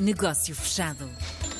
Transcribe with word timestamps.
Negócio 0.00 0.54
Fechado. 0.54 1.10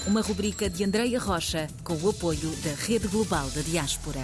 Uma 0.07 0.21
rubrica 0.21 0.71
de 0.71 0.84
Andreia 0.84 1.18
Rocha 1.18 1.67
com 1.83 1.94
o 1.94 2.10
apoio 2.10 2.49
da 2.62 2.72
Rede 2.87 3.08
Global 3.08 3.50
da 3.50 3.63
Diaspora. 3.63 4.20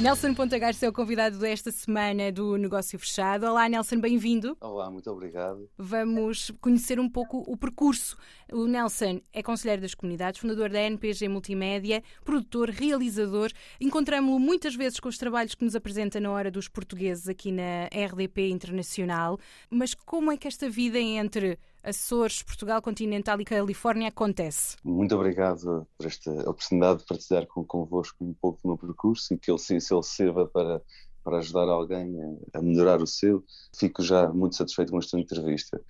Nelson 0.00 0.32
Ponta 0.32 0.58
Garça 0.58 0.86
é 0.86 0.88
o 0.88 0.92
convidado 0.94 1.38
desta 1.38 1.70
semana 1.70 2.32
do 2.32 2.56
Negócio 2.56 2.98
Fechado. 2.98 3.44
Olá, 3.44 3.68
Nelson, 3.68 4.00
bem-vindo. 4.00 4.56
Olá, 4.62 4.90
muito 4.90 5.10
obrigado. 5.10 5.68
Vamos 5.76 6.50
conhecer 6.58 6.98
um 6.98 7.08
pouco 7.08 7.44
o 7.46 7.54
percurso. 7.54 8.16
O 8.50 8.66
Nelson 8.66 9.20
é 9.30 9.42
conselheiro 9.42 9.82
das 9.82 9.94
comunidades, 9.94 10.40
fundador 10.40 10.70
da 10.70 10.80
NPG 10.80 11.28
Multimédia, 11.28 12.02
produtor, 12.24 12.70
realizador. 12.70 13.52
Encontramos-lo 13.78 14.40
muitas 14.40 14.74
vezes 14.74 14.98
com 14.98 15.10
os 15.10 15.18
trabalhos 15.18 15.54
que 15.54 15.64
nos 15.64 15.76
apresenta 15.76 16.18
na 16.18 16.30
hora 16.30 16.50
dos 16.50 16.66
portugueses 16.66 17.28
aqui 17.28 17.52
na 17.52 17.90
RDP 17.94 18.48
Internacional. 18.48 19.38
Mas 19.70 19.94
como 19.94 20.32
é 20.32 20.36
que 20.38 20.48
esta 20.48 20.70
vida 20.70 20.98
entre 20.98 21.58
Açores, 21.82 22.42
Portugal 22.42 22.80
continental 22.80 23.40
e 23.40 23.44
Califórnia 23.44 24.08
acontece? 24.08 24.76
Muito 24.84 25.14
obrigado 25.16 25.86
por 25.98 26.06
esta 26.06 26.30
oportunidade 26.48 27.00
de 27.00 27.06
partilhar 27.06 27.46
com, 27.46 27.64
convosco 27.64 28.24
um 28.24 28.32
pouco 28.34 28.60
do 28.62 28.68
meu 28.68 28.78
percurso 28.78 29.34
e 29.34 29.38
que 29.38 29.50
ele, 29.50 29.58
se, 29.58 29.74
ele 29.74 30.02
sirva 30.02 30.46
para, 30.46 30.80
para 31.24 31.38
ajudar 31.38 31.68
alguém 31.68 32.14
a, 32.54 32.58
a, 32.58 32.62
melhorar 32.62 33.02
o 33.02 33.06
seu. 33.06 33.44
Fico 33.76 34.02
já 34.02 34.28
muito 34.28 34.54
satisfeito 34.54 34.92
com 34.92 34.98
esta 34.98 35.18
entrevista. 35.18 35.80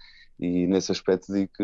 E 0.41 0.67
nesse 0.67 0.91
aspecto 0.91 1.33
digo 1.33 1.51
que 1.55 1.63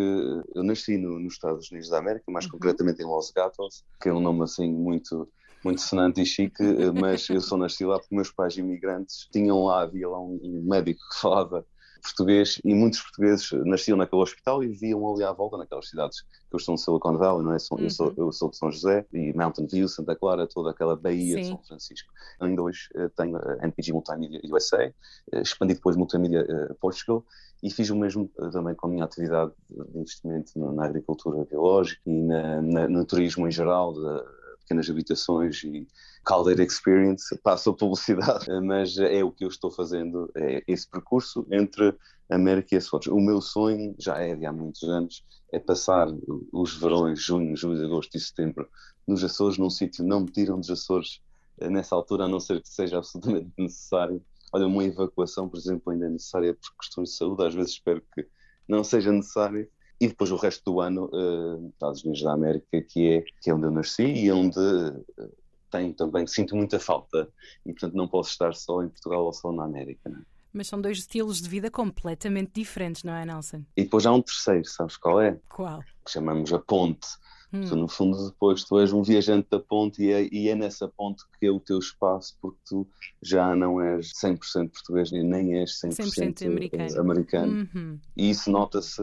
eu 0.54 0.62
nasci 0.62 0.98
no, 0.98 1.18
nos 1.18 1.32
Estados 1.32 1.70
Unidos 1.70 1.88
da 1.88 1.98
América, 1.98 2.30
mais 2.30 2.44
uhum. 2.44 2.52
concretamente 2.52 3.02
em 3.02 3.06
Los 3.06 3.30
Gatos, 3.30 3.82
que 4.00 4.10
é 4.10 4.12
um 4.12 4.20
nome 4.20 4.42
assim 4.44 4.70
muito 4.70 5.28
muito 5.64 5.80
sonante 5.80 6.20
e 6.20 6.26
chique, 6.26 6.62
mas 7.00 7.28
eu 7.28 7.40
sou 7.40 7.58
nascido 7.58 7.88
lá 7.88 7.98
porque 7.98 8.14
meus 8.14 8.30
pais 8.30 8.56
imigrantes 8.56 9.28
tinham 9.32 9.64
lá, 9.64 9.82
havia 9.82 10.08
lá 10.08 10.20
um 10.20 10.62
médico 10.64 11.00
que 11.10 11.20
falava 11.20 11.66
português 12.02 12.60
e 12.64 12.74
muitos 12.74 13.00
portugueses 13.00 13.50
nasciam 13.64 13.96
naquele 13.96 14.22
hospital 14.22 14.62
e 14.62 14.68
viviam 14.68 15.12
ali 15.12 15.24
à 15.24 15.32
volta, 15.32 15.56
naquelas 15.56 15.88
cidades 15.88 16.22
que 16.22 16.54
eu 16.54 16.56
estou 16.56 16.72
no 16.72 16.78
Silicon 16.78 17.16
Valley, 17.16 17.44
não 17.44 17.52
é? 17.52 17.56
Uhum. 17.70 17.78
Eu, 17.80 17.90
sou, 17.90 18.12
eu 18.16 18.32
sou 18.32 18.50
de 18.50 18.56
São 18.56 18.70
José 18.70 19.06
e 19.12 19.32
Mountain 19.32 19.66
View, 19.66 19.88
Santa 19.88 20.16
Clara, 20.16 20.46
toda 20.46 20.70
aquela 20.70 20.96
baía 20.96 21.36
Sim. 21.36 21.42
de 21.42 21.48
São 21.48 21.58
Francisco. 21.62 22.12
Ainda 22.40 22.62
hoje 22.62 22.88
uh, 22.94 23.10
tenho 23.10 23.36
a 23.36 23.64
NPG 23.64 23.92
Multimedia 23.92 24.40
USA, 24.50 24.92
expandi 25.34 25.74
depois 25.74 25.96
Multimedia 25.96 26.42
uh, 26.42 26.74
Portugal 26.76 27.24
e 27.62 27.70
fiz 27.70 27.90
o 27.90 27.96
mesmo 27.96 28.30
também 28.52 28.74
com 28.74 28.86
a 28.86 28.90
minha 28.90 29.04
atividade 29.04 29.52
de 29.68 29.98
investimento 29.98 30.52
na 30.56 30.84
agricultura 30.84 31.44
biológica 31.44 32.00
e 32.06 32.22
na, 32.22 32.62
na, 32.62 32.88
no 32.88 33.04
turismo 33.04 33.48
em 33.48 33.50
geral, 33.50 33.92
de, 33.92 34.37
pequenas 34.68 34.90
habitações 34.90 35.64
e 35.64 35.88
Caldeira 36.24 36.62
Experience, 36.62 37.36
passo 37.38 37.70
a 37.70 37.74
publicidade, 37.74 38.46
mas 38.62 38.98
é 38.98 39.24
o 39.24 39.32
que 39.32 39.44
eu 39.44 39.48
estou 39.48 39.70
fazendo, 39.70 40.30
é 40.36 40.62
esse 40.68 40.86
percurso 40.86 41.46
entre 41.50 41.96
América 42.28 42.74
e 42.74 42.78
Açores. 42.78 43.06
O 43.06 43.18
meu 43.18 43.40
sonho, 43.40 43.94
já 43.98 44.18
é 44.18 44.36
de 44.36 44.44
há 44.44 44.52
muitos 44.52 44.82
anos, 44.82 45.24
é 45.50 45.58
passar 45.58 46.08
os 46.52 46.76
verões, 46.76 47.22
junho, 47.22 47.56
julho, 47.56 47.82
agosto 47.82 48.14
e 48.16 48.20
setembro, 48.20 48.68
nos 49.06 49.24
Açores, 49.24 49.56
num 49.56 49.70
sítio, 49.70 50.04
não 50.04 50.20
me 50.20 50.30
tiram 50.30 50.60
dos 50.60 50.70
Açores 50.70 51.22
eh, 51.58 51.70
nessa 51.70 51.94
altura, 51.94 52.24
a 52.24 52.28
não 52.28 52.38
ser 52.38 52.60
que 52.60 52.68
seja 52.68 52.98
absolutamente 52.98 53.50
necessário. 53.56 54.22
Olha, 54.52 54.66
uma 54.66 54.84
evacuação, 54.84 55.48
por 55.48 55.58
exemplo, 55.58 55.90
ainda 55.90 56.06
é 56.06 56.10
necessária 56.10 56.52
por 56.52 56.76
questões 56.78 57.10
de 57.10 57.16
saúde, 57.16 57.46
às 57.46 57.54
vezes 57.54 57.72
espero 57.72 58.02
que 58.14 58.26
não 58.68 58.84
seja 58.84 59.10
necessário, 59.10 59.66
e 60.00 60.08
depois 60.08 60.30
o 60.30 60.36
resto 60.36 60.70
do 60.70 60.80
ano, 60.80 61.10
uh, 61.12 61.68
Estados 61.68 62.04
Unidos 62.04 62.22
da 62.22 62.32
América, 62.32 62.82
que 62.82 63.08
é, 63.08 63.24
que 63.42 63.50
é 63.50 63.54
onde 63.54 63.66
eu 63.66 63.70
nasci 63.70 64.04
e 64.04 64.30
onde 64.30 64.58
uh, 64.58 65.32
tenho 65.70 65.92
também, 65.92 66.26
sinto 66.26 66.56
muita 66.56 66.78
falta 66.78 67.28
e 67.66 67.72
portanto 67.72 67.94
não 67.94 68.08
posso 68.08 68.30
estar 68.30 68.54
só 68.54 68.82
em 68.82 68.88
Portugal 68.88 69.24
ou 69.24 69.32
só 69.32 69.52
na 69.52 69.64
América. 69.64 70.08
Não 70.08 70.18
é? 70.18 70.22
Mas 70.52 70.68
são 70.68 70.80
dois 70.80 70.98
estilos 70.98 71.40
de 71.40 71.48
vida 71.48 71.70
completamente 71.70 72.52
diferentes, 72.54 73.02
não 73.02 73.14
é, 73.14 73.24
Nelson? 73.24 73.64
E 73.76 73.84
depois 73.84 74.06
há 74.06 74.12
um 74.12 74.22
terceiro, 74.22 74.64
sabes 74.64 74.96
qual 74.96 75.20
é? 75.20 75.38
Qual? 75.48 75.80
Que 76.04 76.10
chamamos 76.10 76.52
a 76.52 76.58
ponte. 76.58 77.06
Hum. 77.52 77.64
Tu, 77.64 77.76
no 77.76 77.88
fundo, 77.88 78.28
depois 78.28 78.62
tu 78.64 78.78
és 78.78 78.92
um 78.92 79.02
viajante 79.02 79.48
da 79.50 79.58
ponte 79.58 80.02
e 80.02 80.12
é, 80.12 80.28
e 80.30 80.48
é, 80.48 80.54
nessa 80.54 80.86
ponte 80.86 81.24
que 81.38 81.46
é 81.46 81.50
o 81.50 81.58
teu 81.58 81.78
espaço, 81.78 82.36
porque 82.42 82.58
tu 82.66 82.86
já 83.22 83.56
não 83.56 83.80
és 83.80 84.12
100% 84.12 84.70
português 84.70 85.10
nem 85.10 85.58
és 85.58 85.80
100%, 85.80 86.42
100% 86.42 86.46
americano. 86.46 87.00
americano. 87.00 87.68
Uhum. 87.74 87.98
E 88.16 88.30
isso 88.30 88.50
nota-se 88.50 89.02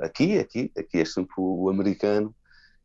aqui, 0.00 0.38
aqui, 0.38 0.72
aqui 0.76 0.98
é 0.98 1.04
sempre 1.04 1.34
o 1.38 1.68
americano 1.68 2.34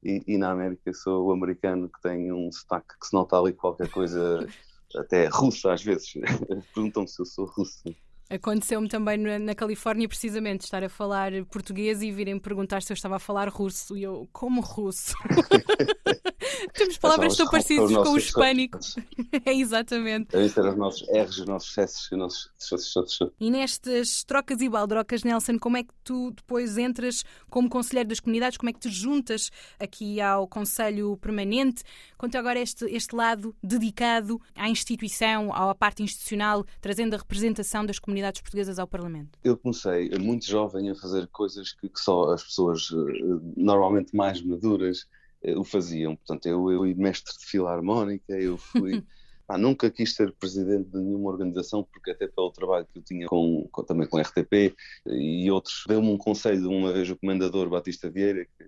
e, 0.03 0.23
e, 0.27 0.37
na 0.37 0.51
América 0.51 0.93
sou 0.93 1.27
o 1.27 1.31
americano 1.31 1.89
que 1.89 2.01
tem 2.01 2.31
um 2.31 2.51
sotaque 2.51 2.99
que 2.99 3.05
se 3.05 3.13
nota 3.13 3.37
ali 3.37 3.53
qualquer 3.53 3.89
coisa, 3.89 4.39
até 4.95 5.27
russo 5.27 5.69
às 5.69 5.83
vezes. 5.83 6.13
Perguntam-me 6.73 7.07
se 7.07 7.21
eu 7.21 7.25
sou 7.25 7.45
russo. 7.45 7.83
Aconteceu-me 8.31 8.87
também 8.87 9.17
na, 9.17 9.53
Califórnia, 9.53 10.07
precisamente, 10.07 10.61
estar 10.61 10.81
a 10.81 10.87
falar 10.87 11.33
português 11.51 12.01
e 12.01 12.11
virem 12.11 12.39
perguntar 12.39 12.81
se 12.81 12.93
eu 12.93 12.95
estava 12.95 13.17
a 13.17 13.19
falar 13.19 13.49
russo. 13.49 13.97
E 13.97 14.03
eu, 14.03 14.29
como 14.31 14.61
russo? 14.61 15.13
Temos 16.73 16.97
palavras 16.97 17.35
tão 17.35 17.47
parecidas 17.47 17.91
com 17.91 18.13
o 18.13 18.17
hispânico. 18.17 18.79
é 19.45 19.53
exatamente. 19.53 20.31
Devem 20.31 20.47
ser 20.47 20.65
os 20.65 20.77
nossos 20.77 21.07
R's, 21.09 21.39
os 21.39 21.45
nossos 21.45 21.77
S's, 21.77 22.11
os 22.11 22.95
nossos. 22.95 23.31
E 23.39 23.51
nestas 23.51 24.23
trocas 24.23 24.61
e 24.61 24.69
baldrocas, 24.69 25.23
Nelson, 25.23 25.59
como 25.59 25.77
é 25.77 25.83
que 25.83 25.93
tu 26.03 26.31
depois 26.31 26.77
entras 26.77 27.25
como 27.49 27.69
conselheiro 27.69 28.09
das 28.09 28.21
comunidades? 28.21 28.57
Como 28.57 28.69
é 28.69 28.73
que 28.73 28.79
te 28.79 28.89
juntas 28.89 29.51
aqui 29.77 30.21
ao 30.21 30.47
Conselho 30.47 31.17
Permanente? 31.17 31.83
Conta 32.17 32.39
agora 32.39 32.59
este, 32.59 32.85
este 32.85 33.13
lado 33.13 33.53
dedicado 33.61 34.39
à 34.55 34.69
instituição, 34.69 35.53
à 35.53 35.75
parte 35.75 36.01
institucional, 36.01 36.65
trazendo 36.79 37.13
a 37.15 37.17
representação 37.17 37.85
das 37.85 37.99
comunidades 37.99 38.20
portuguesas 38.41 38.77
ao 38.77 38.87
Parlamento. 38.87 39.39
Eu 39.43 39.57
comecei 39.57 40.09
muito 40.19 40.45
jovem 40.45 40.89
a 40.89 40.95
fazer 40.95 41.27
coisas 41.27 41.73
que, 41.73 41.89
que 41.89 41.99
só 41.99 42.33
as 42.33 42.43
pessoas 42.43 42.89
eh, 42.91 43.39
normalmente 43.57 44.15
mais 44.15 44.41
maduras 44.41 45.07
eh, 45.43 45.57
o 45.57 45.63
faziam. 45.63 46.15
Portanto, 46.15 46.45
eu, 46.45 46.71
eu 46.71 46.95
mestre 46.95 47.33
de 47.37 47.45
filarmónica, 47.45 48.33
eu 48.33 48.57
fui. 48.57 49.03
Ah, 49.47 49.57
nunca 49.57 49.91
quis 49.91 50.15
ser 50.15 50.31
presidente 50.31 50.89
de 50.91 50.97
nenhuma 50.97 51.29
organização, 51.29 51.83
porque 51.83 52.11
até 52.11 52.25
pelo 52.25 52.51
trabalho 52.51 52.87
que 52.89 52.99
eu 52.99 53.03
tinha 53.03 53.27
com, 53.27 53.67
com 53.69 53.83
também 53.83 54.07
com 54.07 54.17
a 54.17 54.21
RTP 54.21 54.73
e 55.07 55.51
outros, 55.51 55.83
deu-me 55.89 56.07
um 56.07 56.17
conselho 56.17 56.69
uma 56.69 56.93
vez 56.93 57.09
o 57.09 57.17
comendador 57.17 57.67
Batista 57.67 58.09
Vieira, 58.09 58.45
que 58.45 58.63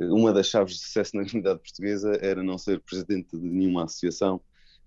eh, 0.00 0.06
uma 0.06 0.32
das 0.32 0.48
chaves 0.48 0.74
de 0.74 0.80
sucesso 0.80 1.16
na 1.16 1.24
comunidade 1.24 1.60
portuguesa 1.60 2.18
era 2.20 2.42
não 2.42 2.58
ser 2.58 2.80
presidente 2.80 3.38
de 3.38 3.46
nenhuma 3.46 3.84
associação, 3.84 4.40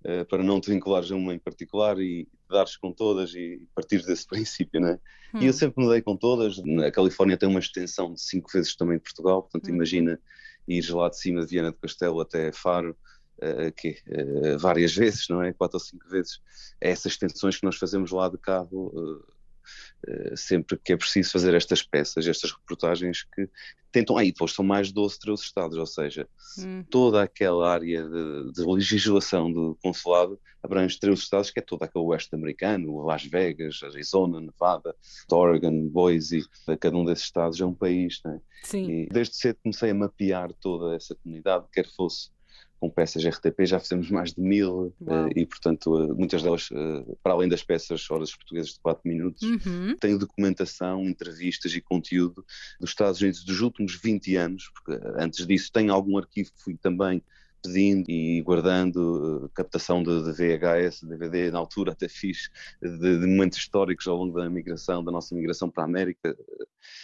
uh, 0.07 0.25
para 0.25 0.43
não 0.43 0.61
te 0.61 0.71
vinculares 0.71 1.11
a 1.11 1.15
uma 1.15 1.33
em 1.33 1.39
particular 1.39 1.99
e 1.99 2.27
dares 2.49 2.77
com 2.77 2.91
todas 2.91 3.33
e 3.33 3.67
partir 3.75 4.03
desse 4.03 4.25
princípio, 4.27 4.79
né? 4.79 4.99
Hum. 5.33 5.39
E 5.41 5.45
eu 5.45 5.49
hum. 5.49 5.53
sempre 5.53 5.83
me 5.83 5.91
dei 5.91 6.01
com 6.01 6.15
todas. 6.15 6.61
A 6.85 6.91
Califórnia 6.91 7.37
tem 7.37 7.49
uma 7.49 7.59
extensão 7.59 8.13
de 8.13 8.21
cinco 8.21 8.49
vezes 8.51 8.75
também 8.75 8.97
de 8.97 9.03
Portugal, 9.03 9.41
portanto, 9.41 9.69
hum. 9.69 9.75
imagina 9.75 10.19
ir 10.67 10.89
lá 10.89 11.09
de 11.09 11.19
cima 11.19 11.41
de 11.41 11.47
Viana 11.47 11.71
do 11.71 11.77
Castelo 11.77 12.19
até 12.19 12.51
Faro, 12.51 12.95
uh, 13.37 13.71
que, 13.75 13.97
uh, 14.07 14.57
várias 14.57 14.93
vezes, 14.95 15.27
não 15.29 15.41
é? 15.41 15.53
Quatro 15.53 15.77
ou 15.77 15.79
cinco 15.79 16.07
vezes. 16.09 16.39
É 16.79 16.89
essas 16.89 17.13
extensões 17.13 17.57
que 17.57 17.65
nós 17.65 17.75
fazemos 17.75 18.11
lá 18.11 18.29
de 18.29 18.37
carro 18.37 18.93
eh, 18.95 19.36
sempre 20.35 20.77
que 20.77 20.93
é 20.93 20.97
preciso 20.97 21.31
fazer 21.31 21.53
estas 21.53 21.81
peças, 21.81 22.27
estas 22.27 22.51
reportagens 22.51 23.23
que 23.23 23.49
tentam. 23.91 24.17
Aí, 24.17 24.29
ah, 24.29 24.31
depois 24.31 24.53
são 24.53 24.63
mais 24.63 24.91
12, 24.91 25.19
13 25.19 25.41
estados, 25.41 25.77
ou 25.77 25.85
seja, 25.85 26.27
hum. 26.59 26.83
toda 26.89 27.23
aquela 27.23 27.71
área 27.71 28.03
de, 28.03 28.51
de, 28.53 28.65
legislação 28.65 29.51
do 29.51 29.77
consulado 29.81 30.39
abrange 30.61 30.99
13 30.99 31.21
estados, 31.21 31.51
que 31.51 31.59
é 31.59 31.63
todo 31.63 31.83
aquele 31.83 32.05
oeste 32.05 32.35
americano, 32.35 33.01
Las 33.05 33.23
Vegas, 33.23 33.81
Arizona, 33.83 34.39
Nevada, 34.41 34.95
Oregon, 35.31 35.87
Boise, 35.87 36.43
cada 36.79 36.95
um 36.97 37.05
desses 37.05 37.25
estados 37.25 37.59
é 37.59 37.65
um 37.65 37.73
país, 37.73 38.19
né? 38.25 38.39
Sim. 38.63 38.89
E 38.89 39.07
desde 39.07 39.35
cedo 39.35 39.59
comecei 39.63 39.91
a 39.91 39.95
mapear 39.95 40.51
toda 40.53 40.95
essa 40.95 41.15
comunidade, 41.15 41.65
quer 41.71 41.87
fosse 41.95 42.29
com 42.79 42.89
peças 42.89 43.25
RTP 43.25 43.65
já 43.65 43.79
fizemos 43.79 44.09
mais 44.09 44.33
de 44.33 44.41
mil 44.41 44.93
uh, 45.01 45.29
e, 45.35 45.45
portanto, 45.45 45.95
uh, 45.95 46.15
muitas 46.15 46.43
delas, 46.43 46.69
uh, 46.71 47.17
para 47.23 47.33
além 47.33 47.49
das 47.49 47.63
peças 47.63 48.09
Horas 48.09 48.35
Portuguesas 48.35 48.73
de 48.73 48.79
4 48.79 49.01
minutos, 49.05 49.41
uhum. 49.43 49.95
tenho 49.99 50.19
documentação, 50.19 51.03
entrevistas 51.03 51.73
e 51.73 51.81
conteúdo 51.81 52.45
dos 52.79 52.91
Estados 52.91 53.19
Unidos 53.21 53.43
dos 53.43 53.61
últimos 53.61 53.95
20 53.95 54.35
anos, 54.35 54.69
porque 54.73 54.99
antes 55.17 55.45
disso 55.45 55.71
tenho 55.71 55.91
algum 55.91 56.17
arquivo 56.17 56.51
que 56.51 56.63
fui 56.63 56.77
também 56.77 57.21
pedindo 57.63 58.09
e 58.09 58.41
guardando 58.43 59.49
captação 59.53 60.03
de, 60.03 60.23
de, 60.23 60.31
VHS, 60.31 61.03
DVD, 61.03 61.51
na 61.51 61.59
altura 61.59 61.91
até 61.91 62.07
fiz 62.07 62.49
de, 62.81 63.19
de, 63.19 63.25
momentos 63.25 63.57
históricos 63.57 64.07
ao 64.07 64.15
longo 64.15 64.39
da 64.39 64.49
migração, 64.49 65.03
da 65.03 65.11
nossa 65.11 65.33
migração 65.33 65.69
para 65.69 65.83
a 65.83 65.85
América. 65.85 66.37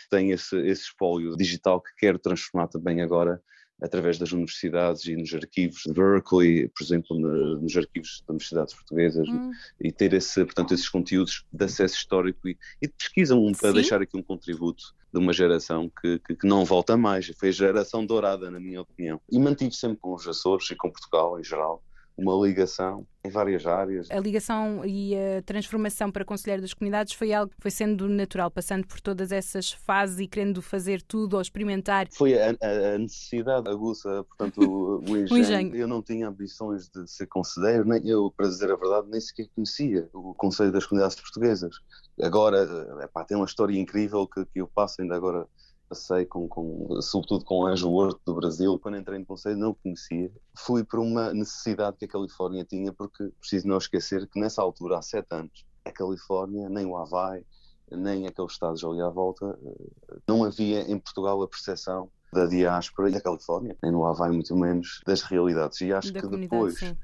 Tenho 0.09 0.33
esse, 0.33 0.55
esse 0.67 0.83
espólio 0.83 1.35
digital 1.35 1.81
que 1.81 1.89
quero 1.97 2.19
transformar 2.19 2.67
também 2.67 3.01
agora 3.01 3.41
através 3.83 4.17
das 4.17 4.31
universidades 4.31 5.05
e 5.05 5.15
nos 5.15 5.33
arquivos 5.33 5.83
de 5.85 5.91
Berkeley, 5.91 6.69
por 6.69 6.81
exemplo, 6.81 7.19
nos 7.19 7.75
arquivos 7.75 8.21
das 8.21 8.29
universidades 8.29 8.73
portuguesas, 8.73 9.27
hum. 9.27 9.51
e 9.79 9.91
ter 9.91 10.13
esse, 10.13 10.43
portanto, 10.45 10.73
esses 10.73 10.87
conteúdos 10.87 11.45
de 11.51 11.65
acesso 11.65 11.97
histórico 11.97 12.47
e, 12.47 12.57
e 12.81 12.87
de 12.87 12.93
pesquisa 12.93 13.35
um, 13.35 13.51
para 13.51 13.69
Sim. 13.69 13.75
deixar 13.75 14.01
aqui 14.01 14.15
um 14.15 14.23
contributo 14.23 14.95
de 15.13 15.19
uma 15.19 15.33
geração 15.33 15.91
que, 16.01 16.17
que, 16.19 16.33
que, 16.33 16.47
não 16.47 16.63
volta 16.63 16.95
mais. 16.95 17.27
Foi 17.37 17.49
a 17.49 17.51
geração 17.51 18.05
dourada, 18.05 18.49
na 18.49 18.59
minha 18.59 18.81
opinião. 18.81 19.19
E 19.29 19.37
mantive 19.37 19.75
sempre 19.75 19.97
com 19.97 20.13
os 20.13 20.25
Açores 20.27 20.71
e 20.71 20.75
com 20.75 20.89
Portugal 20.89 21.37
em 21.37 21.43
geral 21.43 21.83
uma 22.17 22.33
ligação 22.45 23.05
em 23.25 23.29
várias 23.29 23.65
áreas. 23.65 24.11
A 24.11 24.19
ligação 24.19 24.85
e 24.85 25.15
a 25.15 25.41
transformação 25.41 26.11
para 26.11 26.25
conselheiro 26.25 26.61
das 26.61 26.73
comunidades 26.73 27.13
foi 27.13 27.33
algo 27.33 27.51
que 27.51 27.61
foi 27.61 27.71
sendo 27.71 28.07
natural, 28.07 28.51
passando 28.51 28.85
por 28.85 28.99
todas 29.01 29.31
essas 29.31 29.71
fases 29.71 30.19
e 30.19 30.27
querendo 30.27 30.61
fazer 30.61 31.01
tudo 31.01 31.35
ou 31.35 31.41
experimentar. 31.41 32.07
Foi 32.11 32.37
a, 32.37 32.49
a 32.49 32.97
necessidade 32.97 33.69
aguça, 33.69 34.23
portanto, 34.25 34.59
o, 34.59 35.01
engenho. 35.17 35.31
o, 35.31 35.37
engenho. 35.37 35.75
Eu 35.75 35.87
não 35.87 36.01
tinha 36.01 36.27
ambições 36.27 36.89
de 36.89 37.09
ser 37.09 37.27
conselheiro, 37.27 37.85
nem 37.85 38.07
eu, 38.07 38.31
para 38.35 38.47
dizer 38.47 38.71
a 38.71 38.75
verdade, 38.75 39.07
nem 39.09 39.19
sequer 39.19 39.47
conhecia 39.55 40.09
o 40.13 40.33
Conselho 40.33 40.71
das 40.71 40.85
Comunidades 40.85 41.19
Portuguesas. 41.19 41.75
Agora, 42.21 42.63
epá, 43.03 43.23
tem 43.23 43.37
uma 43.37 43.45
história 43.45 43.79
incrível 43.79 44.27
que, 44.27 44.45
que 44.45 44.61
eu 44.61 44.67
passo 44.67 45.01
ainda 45.01 45.15
agora 45.15 45.47
passei 45.87 46.25
com, 46.25 46.47
com, 46.47 47.01
sobretudo 47.01 47.45
com 47.45 47.59
o 47.59 47.67
Anjo 47.67 47.91
Horto 47.91 48.19
do 48.25 48.35
Brasil, 48.35 48.79
quando 48.79 48.97
entrei 48.97 49.19
no 49.19 49.25
Conselho 49.25 49.57
não 49.57 49.69
o 49.71 49.75
conhecia. 49.75 50.31
Fui 50.57 50.83
por 50.83 50.99
uma 50.99 51.33
necessidade 51.33 51.97
que 51.97 52.05
a 52.05 52.07
Califórnia 52.07 52.63
tinha, 52.63 52.91
porque 52.91 53.31
preciso 53.39 53.67
não 53.67 53.77
esquecer 53.77 54.27
que 54.27 54.39
nessa 54.39 54.61
altura, 54.61 54.97
há 54.97 55.01
sete 55.01 55.27
anos, 55.31 55.65
a 55.85 55.91
Califórnia, 55.91 56.69
nem 56.69 56.85
o 56.85 56.97
Havaí, 56.97 57.45
nem 57.91 58.25
aqueles 58.27 58.53
estados 58.53 58.83
ali 58.83 59.01
à 59.01 59.09
volta, 59.09 59.57
eh, 59.63 60.17
não 60.27 60.43
havia 60.43 60.81
em 60.81 60.97
Portugal 60.97 61.41
a 61.41 61.47
percepção 61.47 62.09
da 62.31 62.45
diáspora 62.47 63.09
e 63.09 63.13
da 63.13 63.21
Califórnia, 63.21 63.77
nem 63.83 63.91
no 63.91 64.05
Havaí 64.05 64.31
muito 64.31 64.55
menos, 64.55 65.01
das 65.05 65.21
realidades. 65.21 65.81
E 65.81 65.93
acho 65.93 66.11
da 66.11 66.21
que 66.21 66.27
depois... 66.27 66.79
Sim 66.79 66.95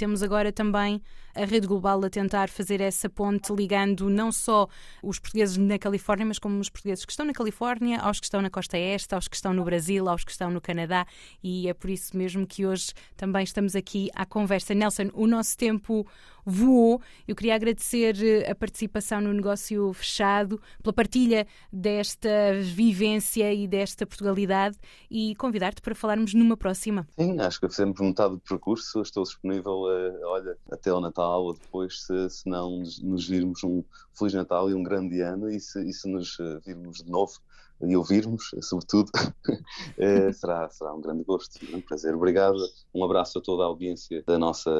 temos 0.00 0.22
agora 0.22 0.50
também 0.50 1.02
a 1.34 1.44
rede 1.44 1.66
global 1.66 2.04
a 2.04 2.10
tentar 2.10 2.48
fazer 2.48 2.80
essa 2.80 3.08
ponte 3.08 3.52
ligando 3.52 4.08
não 4.08 4.32
só 4.32 4.68
os 5.02 5.18
portugueses 5.18 5.56
na 5.56 5.78
Califórnia, 5.78 6.26
mas 6.26 6.38
como 6.38 6.58
os 6.58 6.68
portugueses 6.68 7.04
que 7.04 7.12
estão 7.12 7.26
na 7.26 7.32
Califórnia, 7.32 7.98
aos 8.00 8.20
que 8.20 8.26
estão 8.26 8.42
na 8.42 8.50
costa 8.50 8.78
este, 8.78 9.14
aos 9.14 9.28
que 9.28 9.36
estão 9.36 9.52
no 9.52 9.64
Brasil, 9.64 10.08
aos 10.08 10.24
que 10.24 10.30
estão 10.30 10.50
no 10.50 10.60
Canadá, 10.60 11.06
e 11.42 11.68
é 11.68 11.74
por 11.74 11.90
isso 11.90 12.16
mesmo 12.16 12.46
que 12.46 12.66
hoje 12.66 12.92
também 13.16 13.44
estamos 13.44 13.76
aqui 13.76 14.10
à 14.14 14.24
conversa. 14.24 14.74
Nelson, 14.74 15.10
o 15.14 15.26
nosso 15.26 15.56
tempo 15.56 16.06
voou. 16.44 17.00
Eu 17.26 17.36
queria 17.36 17.54
agradecer 17.54 18.16
eh, 18.22 18.50
a 18.50 18.54
participação 18.54 19.20
no 19.20 19.32
negócio 19.32 19.92
fechado, 19.92 20.60
pela 20.82 20.92
partilha 20.92 21.46
desta 21.72 22.28
vivência 22.62 23.52
e 23.52 23.66
desta 23.66 24.06
Portugalidade 24.06 24.76
e 25.10 25.34
convidar-te 25.36 25.80
para 25.80 25.94
falarmos 25.94 26.34
numa 26.34 26.56
próxima. 26.56 27.06
Sim, 27.18 27.38
acho 27.40 27.60
que 27.60 27.68
fizemos 27.68 28.00
metade 28.00 28.34
do 28.34 28.40
percurso. 28.40 29.00
Estou 29.02 29.22
disponível, 29.22 29.82
uh, 29.82 30.26
olha, 30.26 30.56
até 30.70 30.92
o 30.92 31.00
Natal 31.00 31.29
ou 31.38 31.54
depois, 31.54 32.02
se, 32.02 32.30
se 32.30 32.48
não 32.48 32.78
nos 32.78 33.28
virmos 33.28 33.62
um 33.64 33.82
Feliz 34.12 34.34
Natal 34.34 34.70
e 34.70 34.74
um 34.74 34.82
grande 34.82 35.20
ano 35.20 35.50
e 35.50 35.60
se, 35.60 35.82
e 35.82 35.92
se 35.92 36.08
nos 36.08 36.38
eh, 36.40 36.60
virmos 36.64 36.98
de 36.98 37.10
novo 37.10 37.32
e 37.82 37.96
ouvirmos, 37.96 38.50
sobretudo, 38.60 39.10
é, 39.96 40.30
será, 40.34 40.68
será 40.68 40.92
um 40.92 41.00
grande 41.00 41.24
gosto, 41.24 41.58
um 41.74 41.80
prazer. 41.80 42.14
Obrigado, 42.14 42.58
um 42.94 43.02
abraço 43.04 43.38
a 43.38 43.42
toda 43.42 43.62
a 43.62 43.66
audiência 43.66 44.22
da 44.26 44.38
nossa 44.38 44.70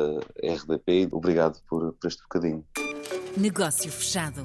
RDP, 0.42 1.08
obrigado 1.10 1.60
por, 1.68 1.94
por 1.94 2.06
este 2.06 2.22
bocadinho. 2.22 2.64
Negócio 3.36 3.90
fechado. 3.90 4.44